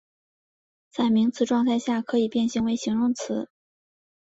[0.89, 3.51] 在名词状态下可以变形为形容词。